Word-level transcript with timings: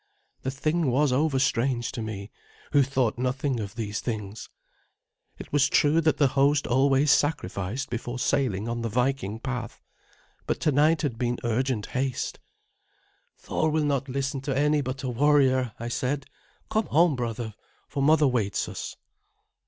The 0.41 0.49
thing 0.49 0.89
was 0.89 1.11
over 1.11 1.37
strange 1.37 1.91
to 1.91 2.01
me, 2.01 2.31
who 2.71 2.81
thought 2.81 3.19
nothing 3.19 3.59
of 3.59 3.75
these 3.75 3.99
things. 4.01 4.49
It 5.37 5.53
was 5.53 5.69
true 5.69 6.01
that 6.01 6.17
the 6.17 6.29
host 6.29 6.65
always 6.65 7.11
sacrificed 7.11 7.91
before 7.91 8.17
sailing 8.17 8.67
on 8.67 8.81
the 8.81 8.89
Viking 8.89 9.39
path, 9.39 9.79
but 10.47 10.59
tonight 10.59 11.03
had 11.03 11.19
been 11.19 11.37
urgent 11.43 11.85
haste. 11.85 12.39
"Thor 13.37 13.69
will 13.69 13.85
not 13.85 14.09
listen 14.09 14.41
to 14.41 14.57
any 14.57 14.81
but 14.81 15.03
a 15.03 15.09
warrior," 15.09 15.71
I 15.79 15.87
said. 15.89 16.25
"Come 16.71 16.87
home, 16.87 17.15
brother, 17.15 17.53
for 17.87 18.01
mother 18.01 18.27
waits 18.27 18.67
us." 18.67 18.97